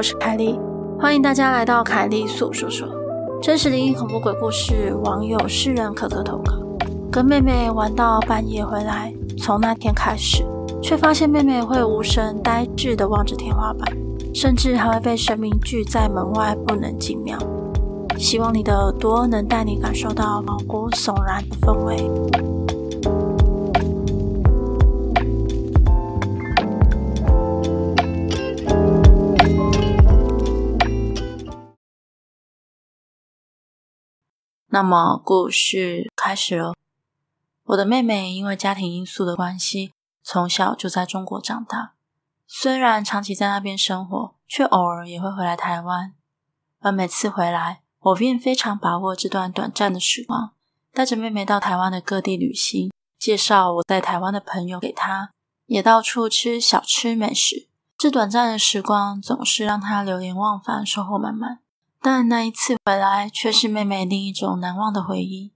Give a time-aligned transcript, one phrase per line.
[0.00, 0.58] 我是凯莉，
[0.98, 2.88] 欢迎大家来到凯莉粟说说
[3.42, 4.94] 真实灵异恐怖鬼故事。
[5.04, 6.54] 网友诗人可可投稿，
[7.12, 10.42] 跟妹妹玩到半夜回来，从那天开始，
[10.82, 13.94] 却发现妹妹会无声呆滞地望着天花板，
[14.34, 17.36] 甚至还会被神明拒在门外，不能进庙。
[18.16, 22.10] 希望你的耳朵能带你感受到毛骨悚然的氛围。
[34.72, 36.74] 那么故事开始了。
[37.64, 41.94] 我的妹妹因为家庭因素的关系，从小就在中国长大。
[42.46, 46.12] 虽然长期在那边生活，却偶尔也会回来台湾。
[46.80, 50.52] 而每次回来，我便非常把握这段短暂的时光，
[50.92, 55.30] 带着妹妹到台湾的各地旅行，介绍我在台湾的朋友给她，
[55.66, 57.66] 也到处吃小吃美食。
[57.98, 61.58] 这短暂的时光总是让她流连忘返，收获满满。
[62.02, 65.52] 但那一次回来，却是妹妹另一种难忘的回忆，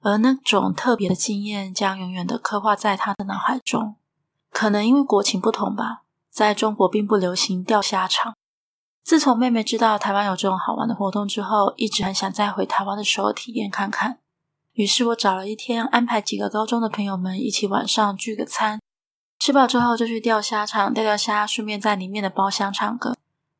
[0.00, 3.96] 而那种特别的经验将永远的刻画在她的脑海中。
[4.50, 8.34] 可能因为国情不同吧，在中国并不流行钓虾场。
[9.02, 14.18] 自从妹妹知道台湾有这种好玩的活动之后，一直很想再回台湾的时候体验看看。
[14.74, 18.80] 于是我找了一天，安排几个高中的朋友们一起晚上聚个餐，
[19.40, 23.16] 吃饱之后就去钓虾场钓钓虾，顺便在里面的包厢唱歌。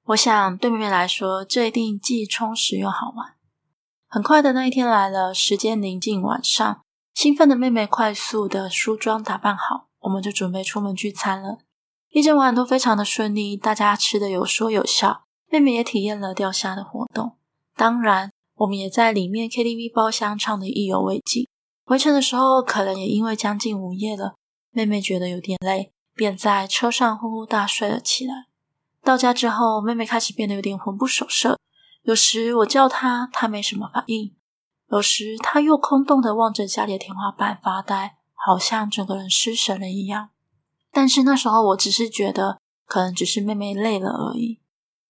[0.08, 3.34] 我想，对妹妹来说，这一定既充实又好玩。
[4.08, 6.80] 很快的那一天来了，时间临近晚上，
[7.12, 11.58] 兴奋的妹妹快速的梳妆打扮好，我们就准备出门聚餐了。
[12.08, 17.36] 一整晚都非常的顺利，大家吃的有说有笑，妹妹也体验了钓虾的活动。
[17.76, 21.46] 当然，我们也在里面 KTV 包厢唱的意犹未尽。
[21.84, 24.36] 回程的时候，可能也因为将近午夜了，
[24.70, 28.47] 妹妹觉得有点累，便在车上呼呼大睡了起来。
[29.02, 31.58] 到家之后，妹妹开始变得有点魂不守舍。
[32.02, 34.34] 有时我叫她，她没什么反应；
[34.90, 40.30] 有时她又空洞的望着家里的天花板发呆，好像整个人失神了一样。
[40.90, 44.60] 但是那时候我只是觉得，可能只是妹妹累了而已。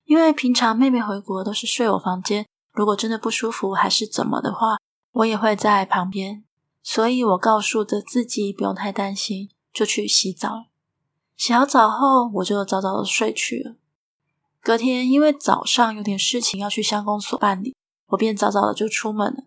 [0.05, 4.79] 因为平常妹妹回国都是睡我房间，如果真的不舒服还是怎么的话，
[5.13, 6.45] 我也会在旁边。
[6.83, 10.67] 所以我告诉着自己不用太担心，就去洗澡。
[11.37, 13.77] 洗好澡后，我就早早的睡去了。
[14.63, 17.75] 隔天，因为早上有点事情要去乡公所办理，
[18.09, 19.45] 我便早早的就出门了。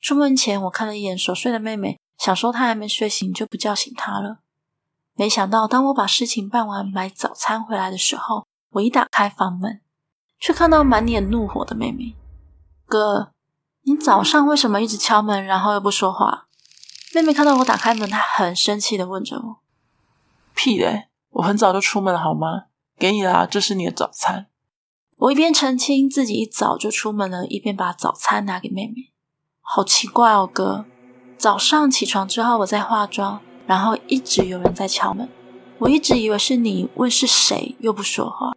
[0.00, 4.38] 出门前，我看了一眼熟睡的妹妹，想说她还没睡醒，就不叫醒她了。
[5.14, 9.80] 没想到，当我把事情办完，买早餐回来的时候，我一打开房门，
[10.40, 12.16] 却看到满脸怒火的妹妹。
[12.86, 13.32] 哥，
[13.82, 16.48] 你早上为什么一直敲门，然后又不说话？
[17.14, 19.56] 妹妹看到我打开门，她很生气的问着我
[20.54, 22.64] ：“屁嘞，我很早就出门了，好吗？
[22.98, 24.48] 给你啦，这是你的早餐。”
[25.18, 29.12] 我一边澄清自己一早就出门了，一边把早餐拿给妹妹。
[29.60, 30.84] 好奇怪哦，哥，
[31.38, 35.28] 早上起床之后我在化妆，然后一直有人在敲门，
[35.78, 38.52] 我一直以为是你，问是谁，又不说话。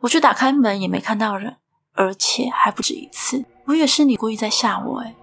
[0.00, 1.56] 我去打开门也没看到人，
[1.92, 5.00] 而且还不止一次，我以为是你故意在吓我。
[5.00, 5.14] 诶，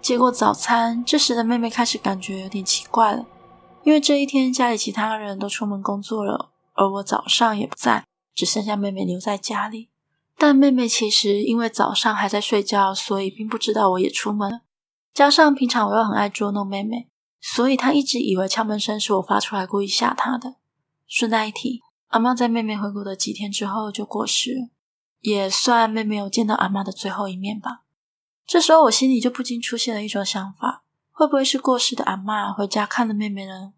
[0.00, 3.24] 结果早餐，这时的妹妹开始感觉有点奇怪了，
[3.82, 8.04] 因为这一天家里其他人都出门工作了，而我早上也不在。
[8.34, 9.88] 只剩下妹妹留在家里，
[10.36, 14.62] 但妹妹其实因为早上还在睡觉，所以并不知道我也出门了。
[15.12, 17.08] 加上平常我又很爱捉弄妹妹，
[17.40, 20.56] 所以她一直以为敲门声是我发出来故意吓她的。
[21.06, 24.70] 顺带一提，阿妈在妹妹回国的几天之后就过世，
[25.20, 27.82] 也算妹妹有见到阿妈的最后一面吧。
[28.46, 33.72] 这时候我心里就不禁出现了一种想法：会不会是过世的阿嬷回家看了妹妹呢？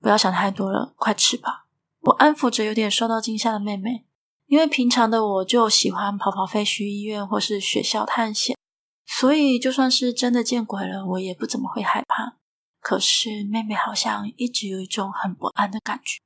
[0.00, 1.66] 不要想太多了，快吃吧。
[2.02, 4.04] 我安抚着有点受到惊吓的妹妹，
[4.46, 8.56] 因为平常的我就喜欢跑跑废墟医院或是学校探险，
[9.06, 12.36] 所以就算是真的见鬼了，我也不怎么会害怕。
[12.80, 16.20] 可是妹妹好像一直有一种很不安的感觉。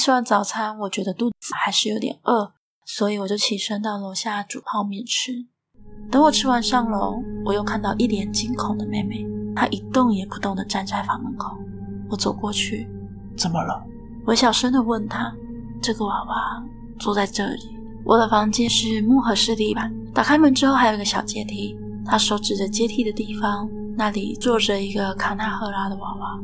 [0.00, 2.54] 吃完早餐，我觉得肚子还是有点饿，
[2.84, 5.46] 所以我就起身到楼下煮泡面吃。
[6.10, 9.24] 等我吃完上楼，我又看到一脸惊恐的妹妹，
[9.54, 11.56] 她一动也不动地站在房门口。
[12.10, 12.88] 我走过去，
[13.36, 13.86] 怎么了？
[14.24, 15.32] 我小声的问他
[15.82, 16.62] ：“这个娃娃
[16.98, 17.76] 坐在这里。
[18.04, 21.76] 我的房间是木盒式地板，打开门之后还有一个小阶梯。
[22.04, 26.40] 他手指着阶梯的地方，那里坐着一个卡纳赫拉的娃娃。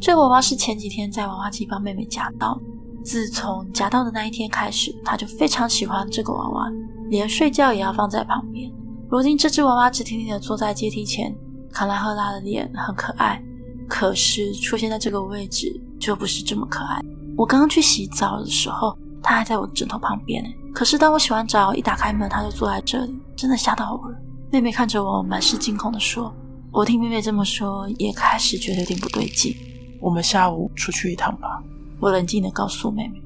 [0.00, 2.60] 这个娃娃是前几天在娃娃机帮妹妹夹到。
[3.02, 6.70] 自从夹到的那一天开始，他就非常喜欢这个娃娃，
[7.08, 8.70] 连睡觉也要放在旁边。
[9.08, 11.34] 如今这只娃娃直挺挺的坐在阶梯前，
[11.72, 13.42] 卡纳赫拉的脸很可爱，
[13.88, 17.00] 可是出现在这个位置就不是这么可爱。”
[17.36, 20.44] 我刚刚去洗澡的时候，他还在我的枕头旁边。
[20.74, 24.18] 可是当我洗完澡一打开门，他就坐在这里，真的吓到我了。
[24.52, 26.32] 妹妹看着我，满是惊恐的说
[26.72, 29.54] ：“我听妹妹这么说，也开始觉得有点不对劲。
[30.00, 31.62] 我们下午出去一趟吧。”
[32.00, 33.20] 我冷静的告诉妹妹。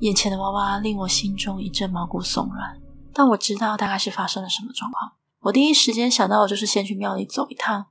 [0.00, 2.78] 眼前的娃娃令我心中一阵毛骨悚然，
[3.14, 5.12] 但我知道大概是发生了什么状况。
[5.42, 7.86] 我第一时间想到的就是先去庙里走一趟。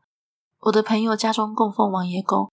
[0.61, 2.51] 我的朋友家中供奉王爷公，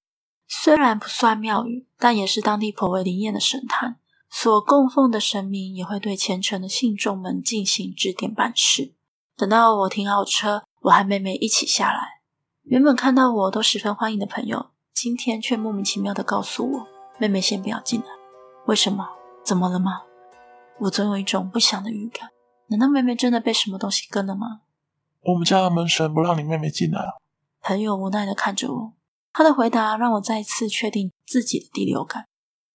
[0.55, 3.97] 虽然不算庙宇，但也是当地颇为灵验的神坛。
[4.29, 8.93] 所供奉的神明也会对虔诚的信众们进行指点办事。
[9.35, 12.21] 等到我停好车，我和妹妹一起下来。
[12.65, 16.87] 原本看到我都十分欢迎的朋友，今天却莫名其妙地告诉我
[17.19, 18.07] ：“妹妹先不要进来。”
[18.69, 19.09] 为什么？
[19.43, 20.03] 怎么了吗？
[20.81, 22.29] 我总有一种不祥的预感。
[22.69, 24.61] 难道妹妹真的被什么东西跟了吗？
[25.23, 27.21] 我们家的门神不让你妹妹进来了。
[27.63, 28.93] 朋友无奈地看着我，
[29.33, 32.27] 他的回答让我再次确定自己的第六感。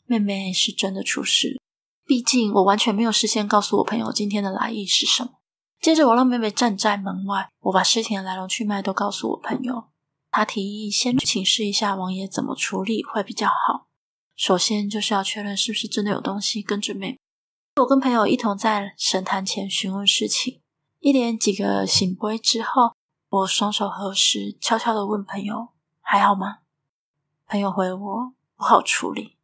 [0.05, 1.59] 妹妹是真的出事，
[2.05, 5.31] 毕竟我完全没有事先告诉我朋友今天的来意是什么。
[5.79, 9.89] 接着，我让妹妹站在门外，我把事情的来龙去脉都告诉我朋友。
[10.31, 13.87] 他提议先去请示一下王爷怎么处理会比较好。
[14.35, 17.19] 首先就是要确认是不是真的有东西跟着妹妹。
[17.81, 20.61] 我跟朋友一同在神坛前询问事情，
[20.99, 22.93] 一连几个圣杯之后，
[23.29, 25.69] 我双手合十，悄悄地问朋友
[26.07, 26.59] ：“还好吗？”
[27.47, 29.35] 朋友回我：“不好处理。”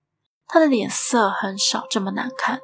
[0.48, 2.60] 他的脸色很少这么难看。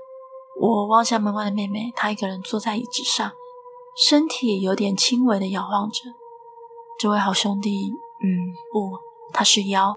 [0.60, 3.32] 我望向门外的妹妹，她一个人坐在椅子上，
[3.98, 6.02] 身体有点轻微的摇晃着。
[7.00, 7.90] 这位好兄弟，
[8.22, 8.28] 嗯，
[8.74, 8.98] 不，
[9.32, 9.96] 他是妖，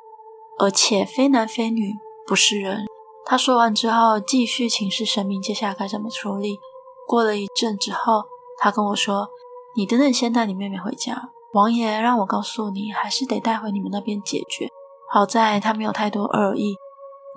[0.60, 1.96] 而且非男非女，
[2.26, 2.86] 不是人。
[3.24, 6.60] 他说完之后，继续请示神明，接下来该怎么处理。
[7.08, 8.24] 过了一阵之后，
[8.58, 9.28] 他跟我说
[9.74, 11.30] ：“你等等，先带你妹妹回家。
[11.52, 14.68] 王爷让我告诉你，还是得带回你们那边解决。
[15.10, 16.74] 好在他没有太多恶意。”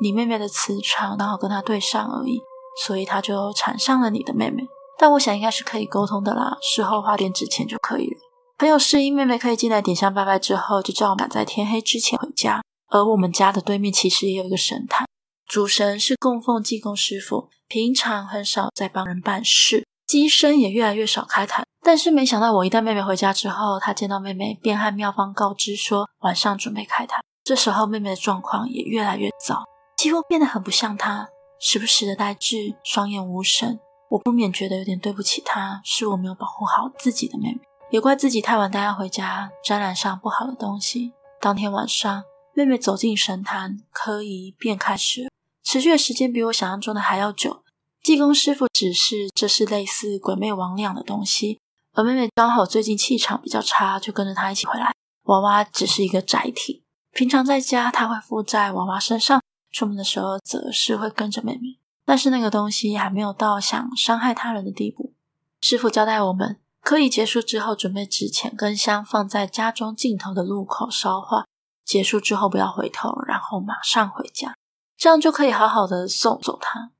[0.02, 2.42] 你妹妹的磁场刚好跟他对上而已，
[2.84, 4.68] 所以他就缠上了你的妹妹。
[4.98, 8.18] 但我想应该是可以沟通的啦，事后花点纸钱就可以了。
[8.58, 12.62] 朋友示意妹妹可以进来点香拜拜之后，就叫我赶在天黑之前回家。
[12.90, 15.08] 而我们家的对面其实也有一个神坛，
[15.48, 21.66] 主神是供奉济公师傅，平常很少在帮人办事，机身也越来越少开坛。
[21.84, 27.22] 但是没想到我一带妹妹回家之后，她见到妹妹便和妙方告知说晚上准备开坛。
[27.44, 29.64] 这时候妹妹的状况也越来越糟。
[29.96, 31.30] 几乎变得很不像她，
[31.60, 33.80] 时不时的呆滞，双眼无神。
[34.10, 37.60] 我不免觉得有点对不起她，是我没有保护好自己的妹妹，
[37.92, 41.14] 也怪自己太晚带她回家，沾染上不好的东西。
[41.40, 42.24] 当天晚上，
[42.54, 45.30] 妹妹走进神坛，科仪便开始，
[45.64, 47.62] 持续的时间比我想象中的还要久。
[48.06, 51.60] 济公师傅指示这是类似鬼魅魍魉的东西，
[51.94, 54.94] 而妹妹刚好最近气场比较差，就跟着他一起回来。
[55.24, 59.42] 娃娃只是一个载体，平常在家他会附在娃娃身上。
[59.72, 65.16] 出门的时候，则是会跟着妹妹，但是那个东西还没有到想伤害他人的地步。
[65.62, 71.46] 师傅交代我们，科仪结束之后，准备纸钱跟香放在家中尽头的路口烧化，
[71.84, 74.56] 结束之后不要回头，然后马上回家，
[74.96, 76.92] 这样就可以好好的送走他。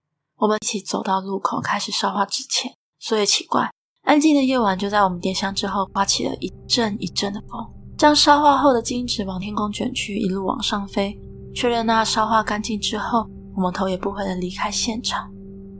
[0.46, 2.72] 我们一起走到路口，开始烧化纸钱。
[3.00, 3.68] 所以奇怪，
[4.04, 11.20] 安静的夜晚，就在我们点香之后，刮起了一阵一阵的风，将烧化后的金纸往天空卷去，一路往上飞。
[11.56, 15.28] 确认那烧化干净之后，我们头也不回地离开现场。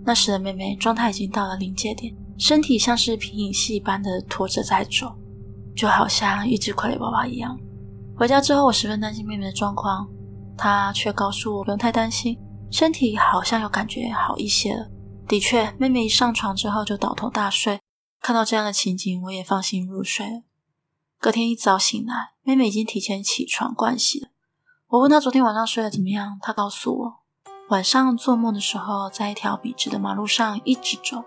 [0.04, 5.14] 那时的妹妹状态已经到了临界点，身体像是皮影戏般的拖着在走，
[5.76, 7.56] 就好像一只傀儡娃娃一样。
[8.18, 10.08] 回家之后，我十分担心妹妹的状况，
[10.58, 12.36] 她却告诉我不用太担心，
[12.72, 14.90] 身体好像有感觉好一些了。
[15.28, 17.80] 的确，妹妹一上床之后就倒头大睡。
[18.22, 20.42] 看到这样的情景，我也放心入睡了。
[21.20, 24.30] 隔天一早醒来，妹妹已经提前起床盥洗了。
[24.88, 27.14] 我问她昨天晚上睡得怎么样，她告诉我，
[27.70, 31.24] 晚上做梦的时候，在一条笔直的马路上一直走，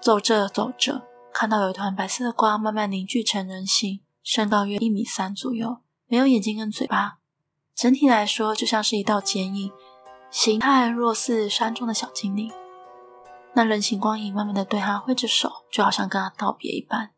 [0.00, 1.02] 走着走着，
[1.32, 7.18] 看到有一团白色的光慢慢凝聚成人形，身高约一米三左右，没有眼睛跟嘴巴，
[7.74, 9.72] 整体来说就像是一道剪影，
[10.30, 12.52] 形态若似山中的小精灵。
[13.54, 17.10] 那人形光影慢慢的对他挥着手，就好像跟他道别一般。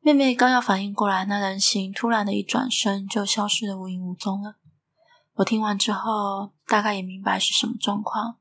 [0.00, 4.56] 妹妹刚要反应过来，那人形突然的一转身就消失得无影无踪了。
[5.36, 8.36] 我听完之后，大概也明白是什么状况，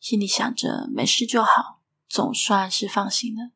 [0.00, 3.50] 心里想着没事就好，总算是放心了。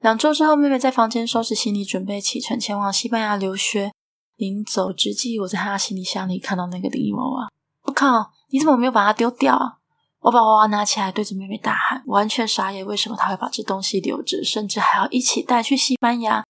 [0.00, 3.92] 两周之后，妹妹在房间收拾行李，准备启程前往西班牙留学。
[4.36, 7.48] 临走之际，我在她行李箱里看到那个灵异娃娃。
[7.82, 9.78] 我靠，你怎么没有把它丢掉啊？
[10.20, 16.44] 我把娃娃拿起来，对着妹妹大喊，完全傻眼，为什么她会把这东西留着，甚至还要一起带去西班牙？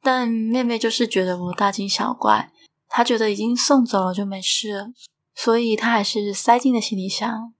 [0.00, 2.52] 但妹妹就是觉得我大惊小怪，
[2.88, 4.86] 她觉得已经送走了就没事了。
[5.34, 7.52] 所以她还是塞进了行李箱。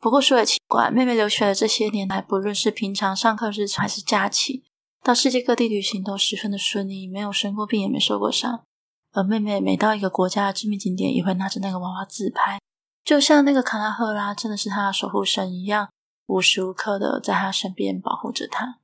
[0.00, 4.64] 不过说也奇怪，妹妹留学的这些年来，不论是平常上课日还是假期，
[5.04, 8.64] 到世界各地旅行都十分的顺利，没有生过病，也没受过伤。
[9.12, 12.59] 而妹妹每到一个国家的知名景点，也会拿着那个娃娃自拍，
[13.04, 15.88] 就像那个卡拉赫拉真的是她的守护神一样，
[16.26, 18.76] 无时无刻的在她身边保护着她。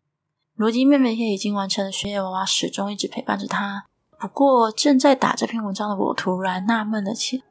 [0.54, 3.84] 如今妹妹也已经完成了学业，娃娃始终一直陪伴着她。
[4.18, 7.44] 不过正在打这篇文章的我，突然纳闷了起来。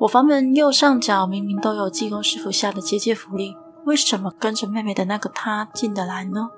[0.00, 6.50] 我房门右上角明明都有济公师傅下的结界符令，为什么跟着妹妹的那个他进得来呢？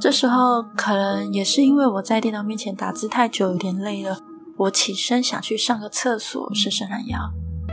[0.00, 4.18] 这时候可能也是因为我在电脑面前打字太久，有点累了。
[4.56, 7.18] 我起身想去上个厕所，伸伸懒腰。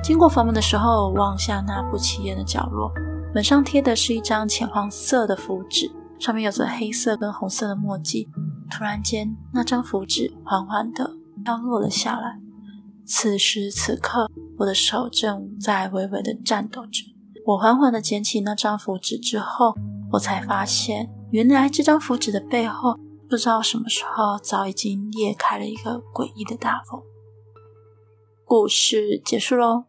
[0.02, 2.92] 经过房门的时候，望向那不起眼的角落，
[3.34, 8.28] 门上贴的是一张浅黄色的符纸，上面有着黑色跟红色的墨迹。
[8.72, 11.12] 突然间，那张符纸缓缓地
[11.44, 12.40] 飘落了下来。
[13.06, 17.04] 此时此刻，我的手正在微微的颤抖着。
[17.46, 19.76] 我缓缓的捡起那张符纸之后，
[20.12, 22.96] 我才发现，原来这张符纸的背后，
[23.28, 27.02] 不知道什么时候早已经裂开了一个诡异的大缝。
[28.46, 29.89] 故事结束喽。